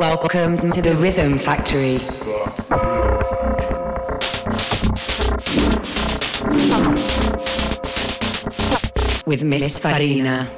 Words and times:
Welcome 0.00 0.70
to 0.70 0.80
the 0.80 0.94
Rhythm 0.94 1.36
Factory. 1.36 1.98
With 9.26 9.44
Miss 9.44 9.78
Farina. 9.78 10.48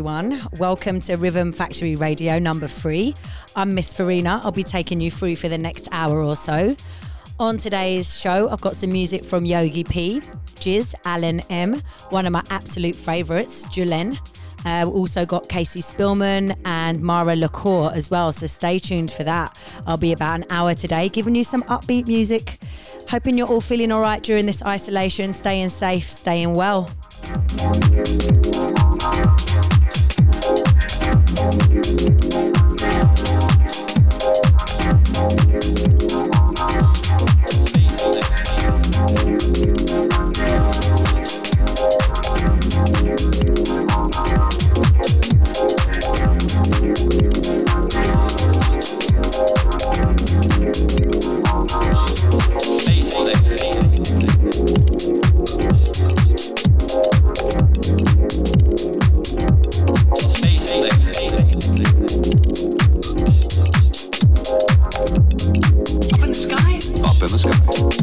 Welcome 0.00 1.00
to 1.02 1.16
Rhythm 1.16 1.52
Factory 1.52 1.96
Radio 1.96 2.38
number 2.38 2.66
three. 2.66 3.14
I'm 3.54 3.74
Miss 3.74 3.92
Farina. 3.92 4.40
I'll 4.42 4.52
be 4.52 4.64
taking 4.64 5.00
you 5.00 5.10
through 5.10 5.36
for 5.36 5.48
the 5.48 5.58
next 5.58 5.88
hour 5.92 6.22
or 6.22 6.34
so. 6.34 6.74
On 7.38 7.58
today's 7.58 8.18
show, 8.18 8.48
I've 8.48 8.60
got 8.60 8.74
some 8.74 8.90
music 8.90 9.24
from 9.24 9.44
Yogi 9.44 9.84
P, 9.84 10.20
Jiz, 10.60 10.94
Alan 11.04 11.40
M, 11.50 11.82
one 12.10 12.24
of 12.24 12.32
my 12.32 12.42
absolute 12.50 12.96
favourites, 12.96 13.66
Julen. 13.66 14.18
Uh, 14.64 14.88
also 14.88 15.26
got 15.26 15.48
Casey 15.48 15.82
Spillman 15.82 16.56
and 16.64 17.02
Mara 17.02 17.34
LaCour 17.36 17.92
as 17.94 18.10
well, 18.10 18.32
so 18.32 18.46
stay 18.46 18.78
tuned 18.78 19.10
for 19.10 19.24
that. 19.24 19.58
I'll 19.86 19.96
be 19.98 20.12
about 20.12 20.40
an 20.40 20.46
hour 20.50 20.72
today 20.72 21.08
giving 21.08 21.34
you 21.34 21.44
some 21.44 21.64
upbeat 21.64 22.06
music. 22.06 22.62
Hoping 23.08 23.36
you're 23.36 23.48
all 23.48 23.60
feeling 23.60 23.92
all 23.92 24.00
right 24.00 24.22
during 24.22 24.46
this 24.46 24.62
isolation, 24.62 25.32
staying 25.32 25.68
safe, 25.70 26.04
staying 26.04 26.54
well. 26.54 26.88
in 67.22 67.28
the 67.30 67.38
sky. 67.38 68.01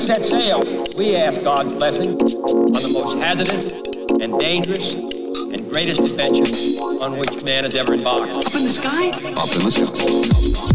Set 0.00 0.24
sail, 0.24 0.62
we 0.96 1.14
ask 1.14 1.42
God's 1.42 1.72
blessing 1.72 2.12
on 2.12 2.72
the 2.72 2.90
most 2.92 3.18
hazardous 3.18 3.70
and 4.20 4.38
dangerous 4.40 4.94
and 4.94 5.68
greatest 5.68 6.00
adventure 6.00 6.50
on 7.02 7.18
which 7.18 7.44
man 7.44 7.64
has 7.64 7.74
ever 7.74 7.92
embarked. 7.92 8.32
Up 8.32 8.54
in 8.54 8.64
the 8.64 8.70
sky? 8.70 9.08
Up 9.10 9.54
in 9.54 9.64
the 9.64 9.70
sky. 9.70 10.69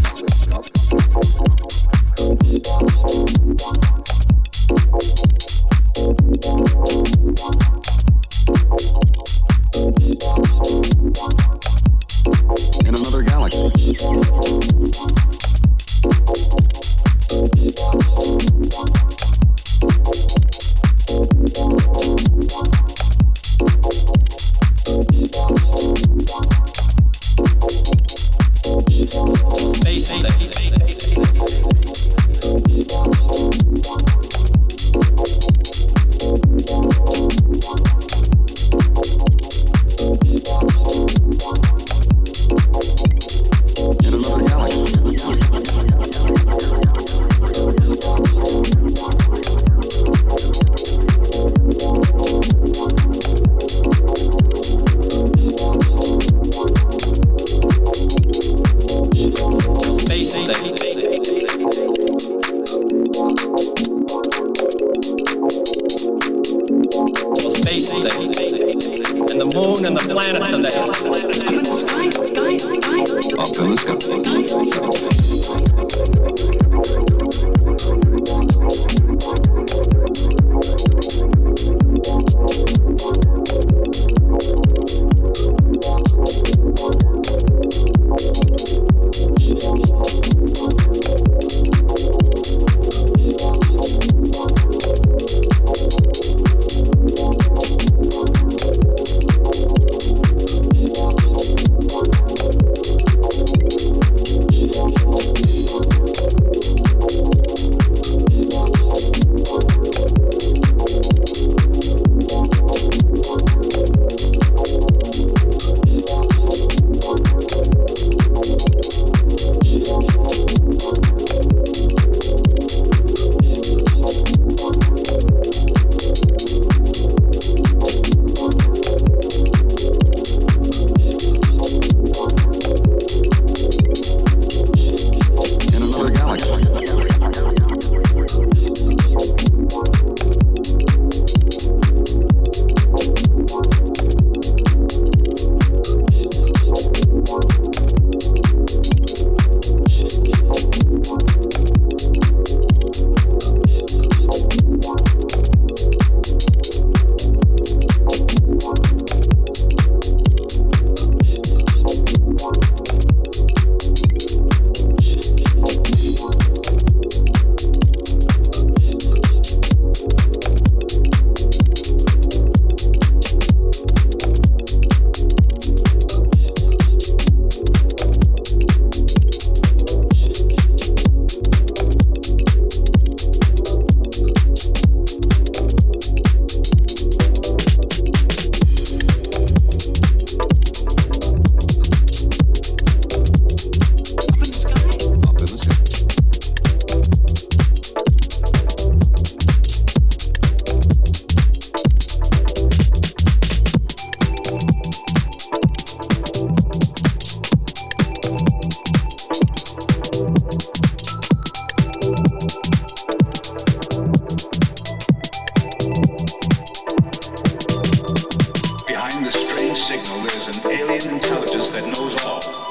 They 219.76 219.82
there's 220.26 220.56
an 220.56 220.72
alien 220.72 221.16
intelligence 221.16 221.70
that 221.72 221.84
knows 221.84 222.16
and 222.24 222.65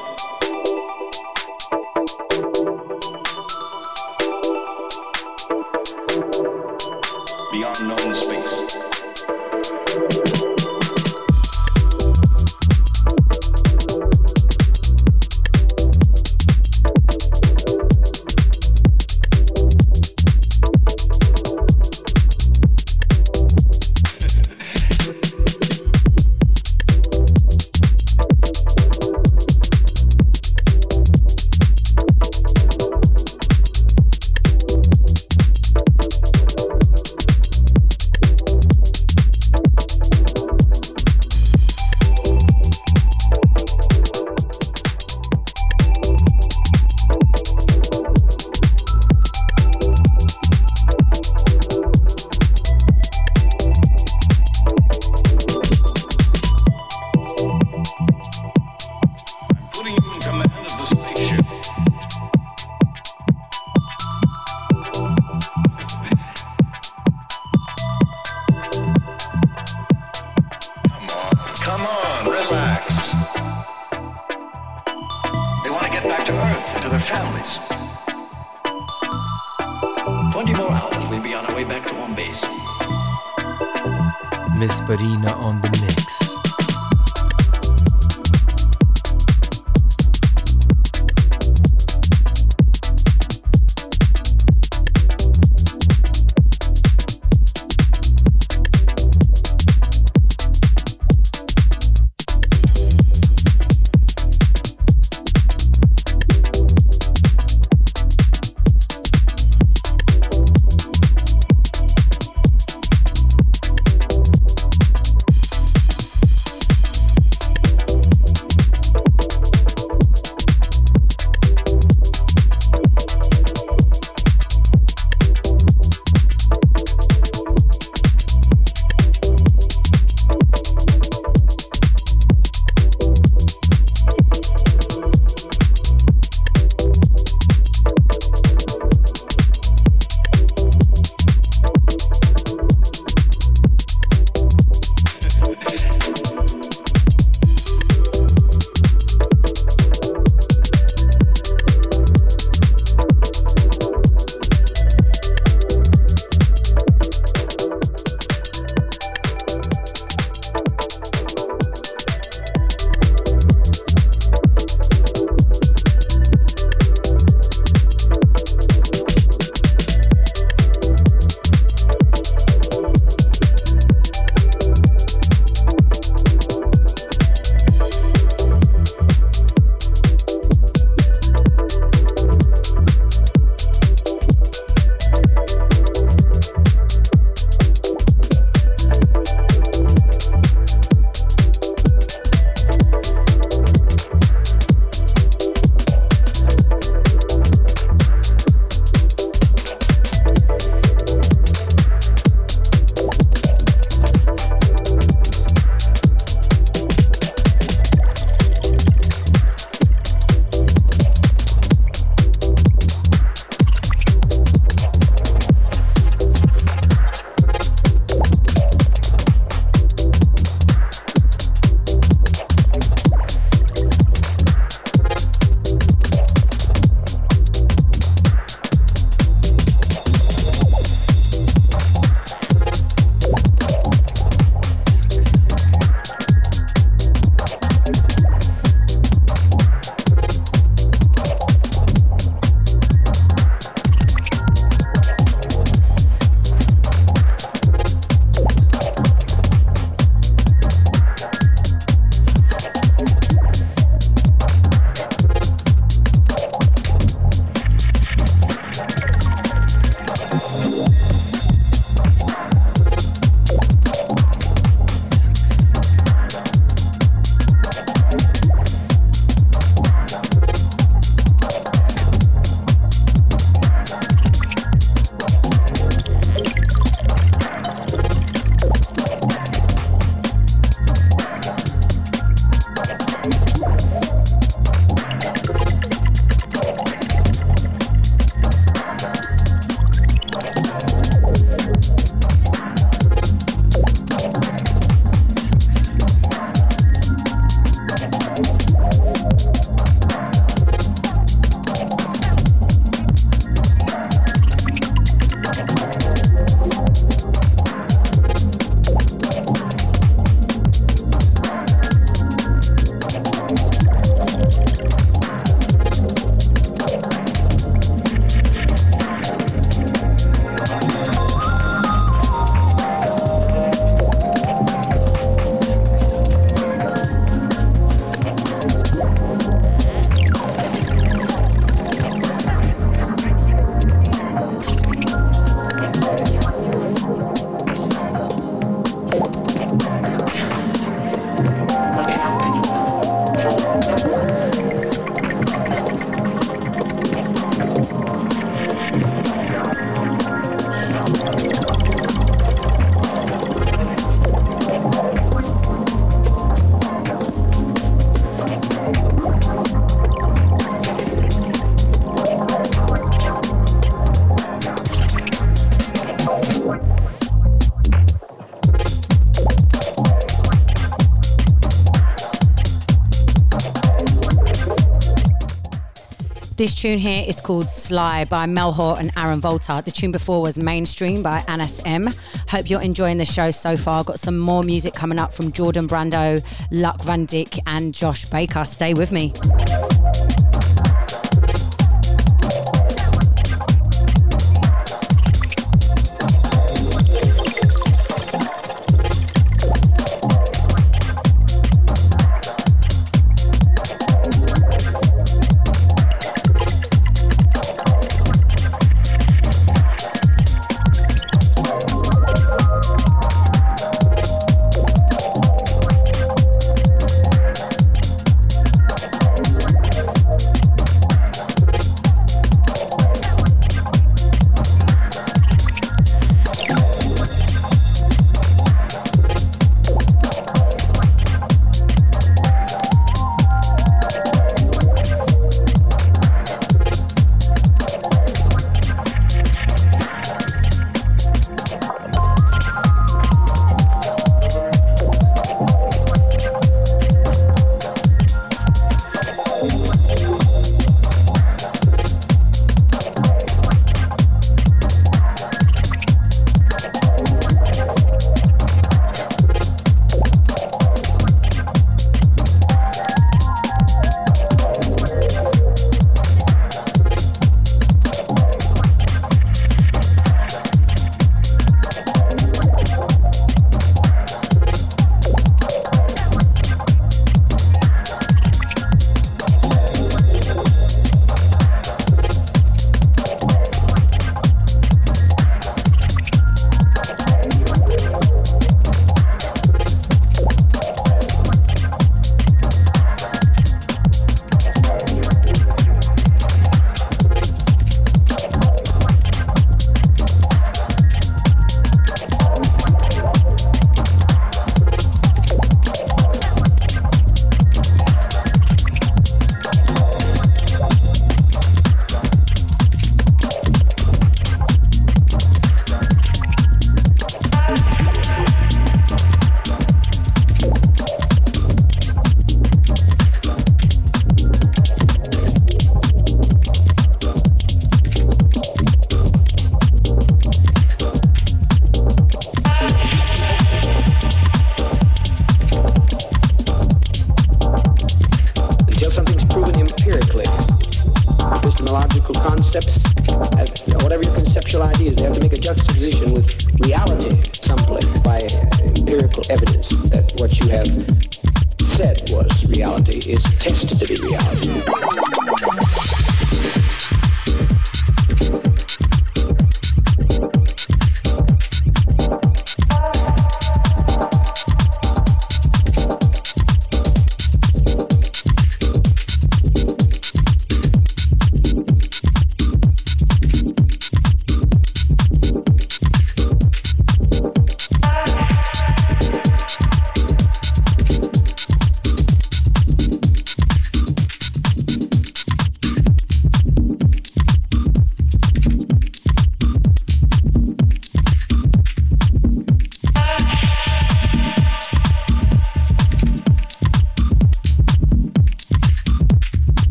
This 376.66 376.74
tune 376.74 376.98
here 376.98 377.24
is 377.28 377.40
called 377.40 377.70
Sly 377.70 378.26
by 378.26 378.48
Melhor 378.48 379.00
and 379.00 379.12
Aaron 379.16 379.40
Volta. 379.40 379.84
The 379.86 379.92
tune 379.92 380.12
before 380.12 380.42
was 380.42 380.58
Mainstream 380.58 381.22
by 381.22 381.44
Anas 381.48 381.80
M. 381.86 382.10
Hope 382.48 382.72
you're 382.72 382.82
enjoying 382.82 383.20
the 383.20 383.26
show 383.26 383.52
so 383.52 383.78
far. 383.78 384.04
Got 384.04 384.20
some 384.20 384.40
more 384.40 384.64
music 384.64 384.96
coming 384.96 385.20
up 385.20 385.32
from 385.32 385.52
Jordan 385.52 385.88
Brando, 385.88 386.44
Luuk 386.72 387.04
van 387.04 387.28
Dijk, 387.28 387.60
and 387.68 387.94
Josh 387.94 388.26
Baker. 388.26 388.66
Stay 388.66 388.96
with 388.96 389.12
me. 389.12 389.32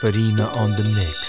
Farina 0.00 0.46
on 0.56 0.70
the 0.70 0.84
mix. 0.96 1.19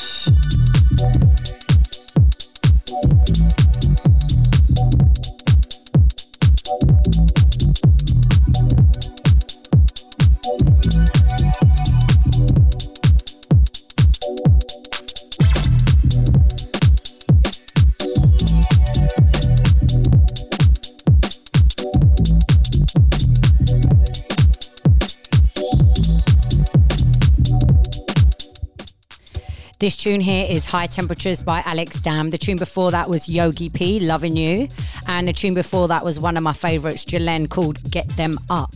This 29.81 29.97
tune 29.97 30.21
here 30.21 30.45
is 30.47 30.63
High 30.63 30.85
Temperatures 30.85 31.41
by 31.41 31.63
Alex 31.65 31.99
Dam. 31.99 32.29
The 32.29 32.37
tune 32.37 32.57
before 32.57 32.91
that 32.91 33.09
was 33.09 33.27
Yogi 33.27 33.67
P, 33.67 33.99
Loving 33.99 34.37
You. 34.37 34.67
And 35.07 35.27
the 35.27 35.33
tune 35.33 35.55
before 35.55 35.87
that 35.87 36.05
was 36.05 36.19
one 36.19 36.37
of 36.37 36.43
my 36.43 36.53
favourites, 36.53 37.03
Jalen, 37.03 37.49
called 37.49 37.89
Get 37.89 38.07
Them 38.09 38.37
Up. 38.51 38.75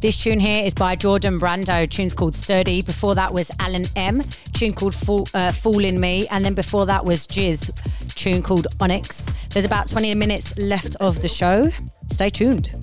This 0.00 0.16
tune 0.16 0.40
here 0.40 0.64
is 0.64 0.72
by 0.72 0.96
Jordan 0.96 1.38
Brando. 1.38 1.86
Tune's 1.86 2.14
called 2.14 2.34
Sturdy. 2.34 2.80
Before 2.80 3.14
that 3.16 3.34
was 3.34 3.50
Alan 3.60 3.84
M. 3.96 4.22
Tune 4.54 4.72
called 4.72 4.94
Fool, 4.94 5.28
uh, 5.34 5.52
Fool 5.52 5.84
in 5.84 6.00
Me. 6.00 6.26
And 6.28 6.42
then 6.42 6.54
before 6.54 6.86
that 6.86 7.04
was 7.04 7.26
Jizz. 7.26 7.70
Tune 8.14 8.42
called 8.42 8.66
Onyx. 8.80 9.30
There's 9.50 9.66
about 9.66 9.88
20 9.88 10.14
minutes 10.14 10.56
left 10.56 10.96
of 11.00 11.20
the 11.20 11.28
show. 11.28 11.68
Stay 12.10 12.30
tuned. 12.30 12.74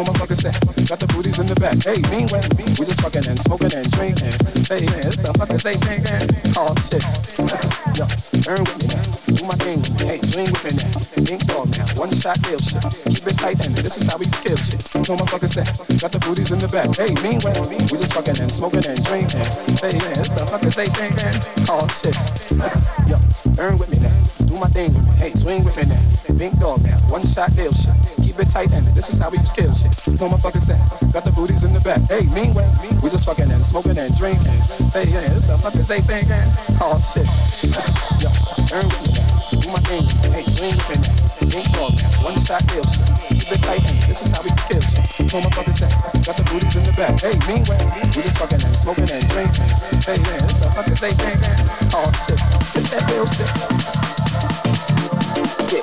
Know 0.00 0.12
motherfuckers 0.12 0.40
say. 0.40 0.54
Got 0.88 1.00
the 1.00 1.08
booties 1.12 1.38
in 1.38 1.46
the 1.46 1.56
back. 1.56 1.76
Hey, 1.84 2.00
meanwhile, 2.08 2.44
we 2.56 2.84
just 2.86 3.00
fucking 3.00 3.26
and 3.28 3.38
smoking 3.38 3.72
and 3.74 3.86
drinking. 3.92 4.32
Hey, 4.64 4.82
man, 4.88 5.12
the 5.20 5.32
fuck 5.36 5.50
is 5.52 5.62
they 5.62 5.76
thinking? 5.76 6.24
Oh 6.56 6.72
shit. 6.80 7.04
Yo, 7.96 8.04
earn 8.48 8.64
with 8.64 8.78
me 8.80 8.86
now. 8.88 9.04
Do 9.34 9.42
my 9.44 9.56
thing. 9.60 9.80
Hey, 10.06 10.20
swing 10.24 10.48
with 10.48 10.64
me 10.64 10.72
now. 10.80 10.90
Think 11.20 11.42
dog 11.46 11.68
now. 11.76 12.00
One 12.00 12.12
shot 12.12 12.40
deal 12.42 12.60
shit. 12.60 12.80
Keep 13.12 13.24
it 13.28 13.36
tight 13.36 13.60
and 13.66 13.74
this 13.76 13.96
is 14.00 14.06
how 14.08 14.16
we 14.16 14.26
feel 14.40 14.56
shit. 14.56 14.80
know 15.04 15.16
motherfuckers 15.20 15.52
say. 15.52 15.66
Got 16.00 16.12
the 16.12 16.20
booties 16.24 16.50
in 16.50 16.58
the 16.58 16.70
back. 16.70 16.88
Hey, 16.96 17.12
meanwhile, 17.20 17.60
we 17.68 17.96
just 17.98 18.14
fucking 18.14 18.38
and 18.40 18.50
smoking 18.50 18.84
and 18.86 19.00
drinking. 19.04 19.44
Hey, 19.84 19.94
man, 20.00 20.24
the 20.38 20.44
fuck 20.48 20.64
is 20.64 20.74
they 20.76 20.88
thinking? 20.96 21.34
Oh 21.68 21.84
shit. 21.92 22.16
Yo, 23.10 23.16
earn 23.60 23.76
with 23.80 23.90
me 23.90 23.98
now. 24.00 24.39
My 24.60 24.66
thing. 24.68 24.92
Hey, 25.16 25.32
swing 25.32 25.64
with 25.64 25.74
me 25.78 25.84
now. 25.84 26.00
Think 26.36 26.58
dog 26.58 26.82
now. 26.82 26.98
One 27.08 27.24
shot 27.24 27.56
deal 27.56 27.72
shit 27.72 27.94
keep 28.30 28.38
it 28.38 28.50
tight 28.50 28.70
and 28.70 28.86
this 28.94 29.10
is 29.10 29.18
how 29.18 29.28
we 29.28 29.38
kill 29.58 29.74
shit. 29.74 29.90
No 30.20 30.30
motherfuckers 30.30 30.66
that 30.70 30.78
got 31.12 31.24
the 31.24 31.32
booties 31.34 31.64
in 31.64 31.74
the 31.74 31.80
back. 31.80 31.98
Hey, 32.06 32.22
meanwhile, 32.30 32.70
we 33.02 33.10
just 33.10 33.26
fucking 33.26 33.50
and 33.50 33.64
smoking 33.66 33.98
and 33.98 34.14
drinking. 34.16 34.54
Hey, 34.94 35.10
yeah, 35.10 35.26
what 35.34 35.46
the 35.50 35.58
fuck 35.58 35.74
is 35.74 35.88
they 35.90 35.98
thinking? 35.98 36.46
Oh 36.78 36.94
shit. 37.02 37.26
Yo, 38.22 38.30
earn 38.70 38.86
with 38.86 39.02
me 39.02 39.18
now. 39.18 39.26
Do 39.50 39.66
my 39.74 39.82
thing. 39.82 40.06
Hey, 40.30 40.46
swing 40.46 40.78
with 40.78 40.88
me 40.88 40.96
now. 41.02 41.50
Drink 41.50 41.68
all 41.82 41.90
now. 41.90 42.22
One 42.22 42.38
shot 42.46 42.62
kill 42.70 42.86
shit. 42.86 43.10
Keep 43.34 43.50
it 43.50 43.62
tight 43.66 43.82
and 43.90 43.98
this 44.06 44.22
is 44.22 44.30
how 44.30 44.46
we 44.46 44.52
kill 44.70 44.82
shit. 44.86 45.02
No 45.34 45.42
motherfuckers 45.42 45.82
that 45.82 45.90
got 46.22 46.36
the 46.38 46.46
booties 46.54 46.76
in 46.78 46.86
the 46.86 46.94
back. 46.94 47.18
Hey, 47.18 47.34
meanwhile, 47.50 47.82
we 47.98 48.06
just 48.14 48.38
fucking 48.38 48.62
and 48.62 48.76
smoking 48.78 49.10
and 49.10 49.26
drinking. 49.26 49.70
Hey, 50.06 50.22
yeah, 50.22 50.38
what 50.46 50.54
the 50.62 50.70
fuck 50.70 50.86
oh, 50.86 50.92
is 50.94 51.00
they 51.02 51.12
thinking? 51.18 51.58
Oh 51.98 52.06
shit. 52.14 52.38
It's 52.78 52.90
that 52.94 53.02
real 53.10 53.26
shit. 53.26 54.19
Yeah. 55.72 55.78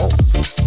Oh. 0.00 0.57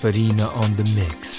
Farina 0.00 0.44
on 0.54 0.74
the 0.76 0.84
mix. 0.96 1.29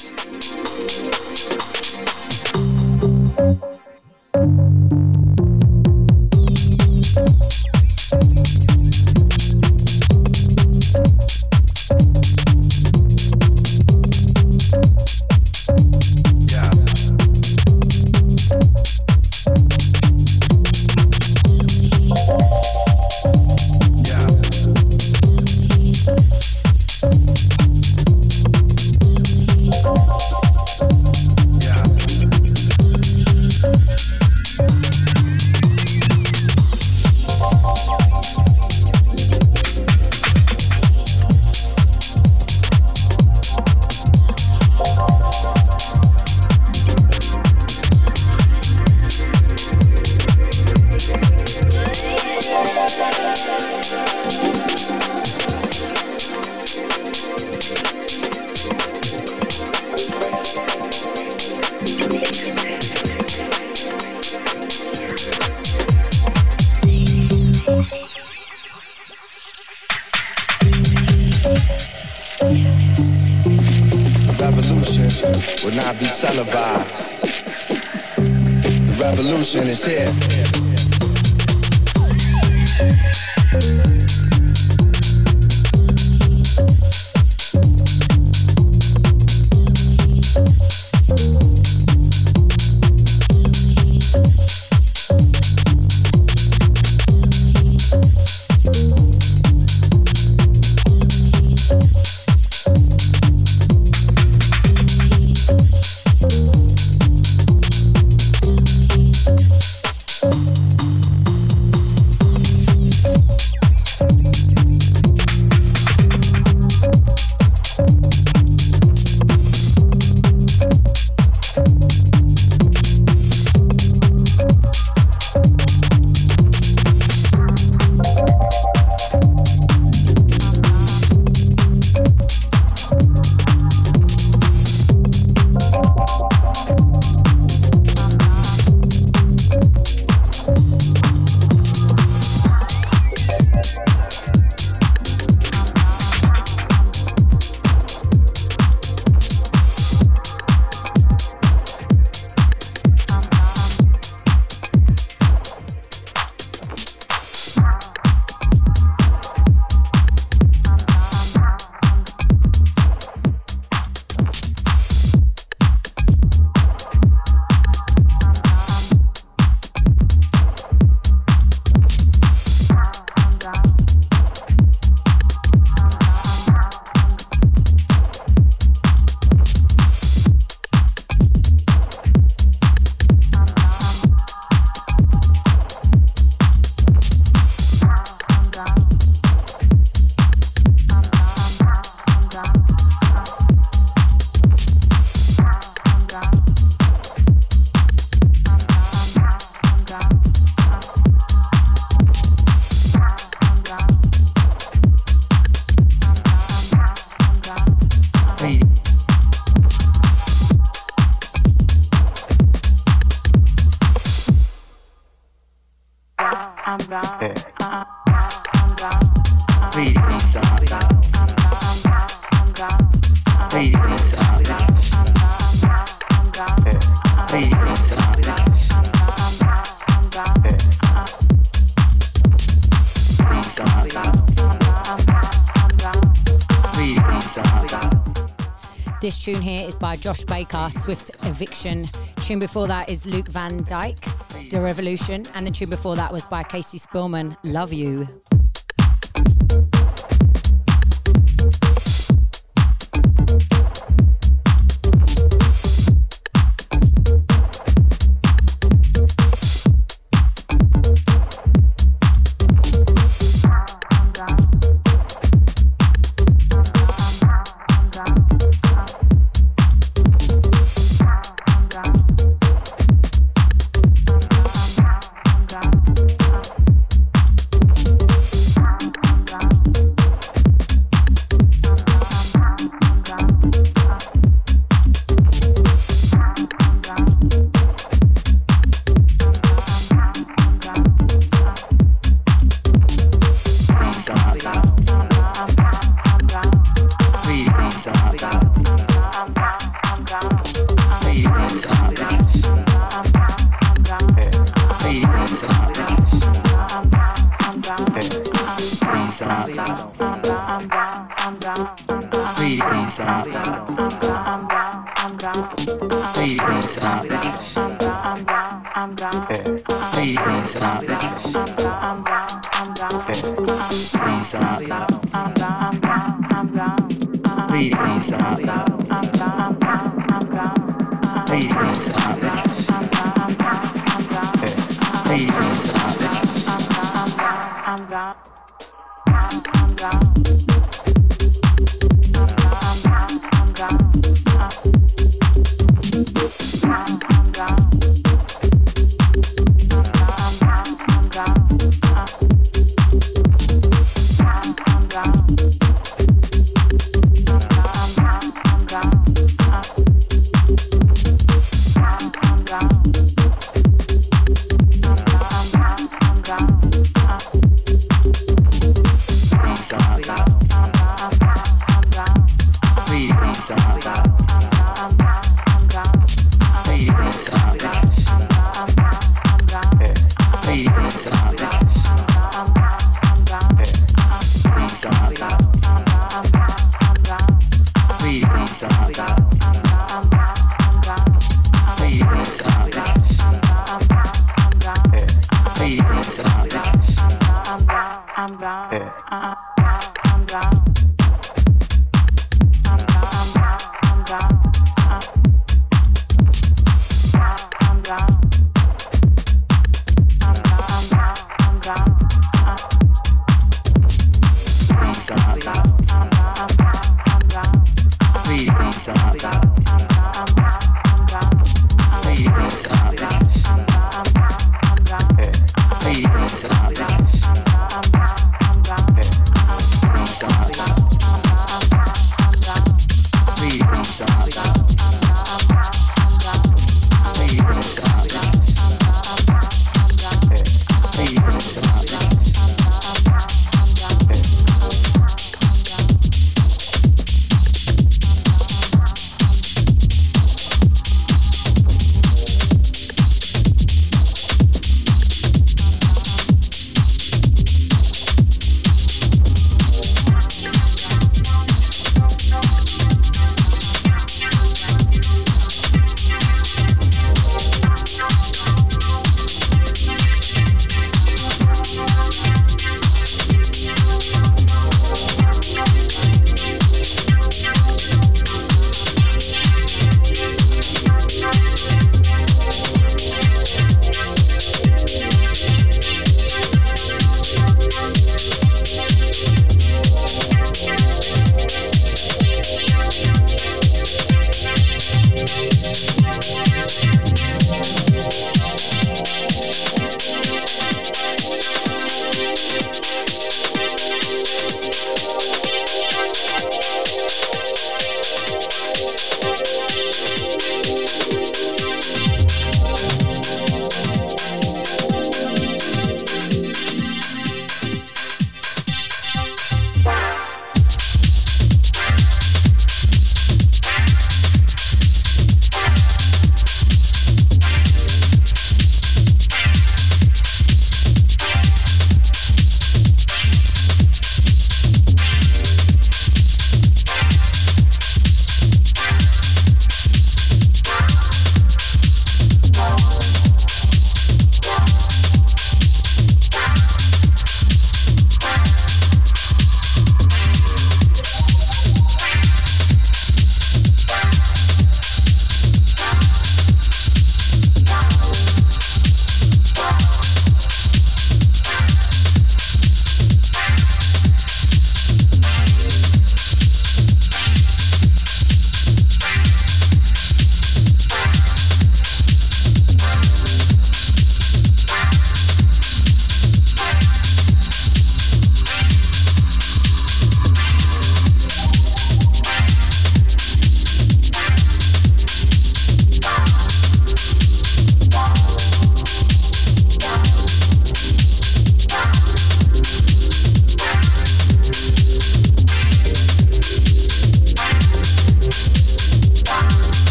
Tune 239.22 239.40
here 239.40 239.68
is 239.68 239.76
by 239.76 239.96
Josh 239.96 240.24
Baker, 240.24 240.72
Swift 240.72 241.12
Eviction. 241.26 241.88
Tune 242.24 242.40
before 242.40 242.66
that 242.66 242.90
is 242.90 243.06
Luuk 243.06 243.28
van 243.28 243.64
Dijk, 243.64 244.50
The 244.50 244.60
Revolution. 244.60 245.26
And 245.36 245.46
the 245.46 245.52
tune 245.52 245.70
before 245.70 245.96
that 245.96 246.12
was 246.12 246.26
by 246.26 246.42
Casey 246.42 246.80
Spillman, 246.80 247.38
Love 247.44 247.72
You. 247.72 248.08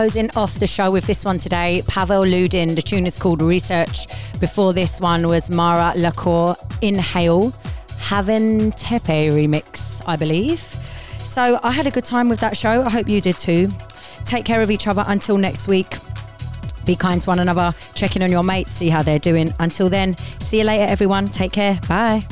Closing 0.00 0.30
off 0.34 0.58
the 0.58 0.66
show 0.66 0.90
with 0.90 1.06
this 1.06 1.26
one 1.26 1.36
today. 1.36 1.82
Pavel 1.86 2.22
Ludin. 2.22 2.74
The 2.74 2.80
tune 2.80 3.06
is 3.06 3.18
called 3.18 3.42
Research. 3.42 4.06
Before 4.40 4.72
this 4.72 4.98
one 4.98 5.28
was 5.28 5.50
Mara 5.50 5.92
Lacour, 5.94 6.56
Inhale, 6.80 7.52
Haven 7.98 8.72
Tepe 8.72 9.28
remix, 9.30 10.00
I 10.06 10.16
believe. 10.16 10.58
So 10.58 11.60
I 11.62 11.70
had 11.70 11.86
a 11.86 11.90
good 11.90 12.06
time 12.06 12.30
with 12.30 12.40
that 12.40 12.56
show. 12.56 12.82
I 12.82 12.88
hope 12.88 13.10
you 13.10 13.20
did 13.20 13.36
too. 13.36 13.68
Take 14.24 14.46
care 14.46 14.62
of 14.62 14.70
each 14.70 14.86
other 14.86 15.04
until 15.06 15.36
next 15.36 15.68
week. 15.68 15.98
Be 16.86 16.96
kind 16.96 17.20
to 17.20 17.28
one 17.28 17.38
another. 17.38 17.74
Check 17.92 18.16
in 18.16 18.22
on 18.22 18.30
your 18.30 18.42
mates, 18.42 18.72
see 18.72 18.88
how 18.88 19.02
they're 19.02 19.18
doing. 19.18 19.52
Until 19.58 19.90
then, 19.90 20.16
see 20.40 20.60
you 20.60 20.64
later, 20.64 20.84
everyone. 20.84 21.28
Take 21.28 21.52
care. 21.52 21.78
Bye. 21.86 22.26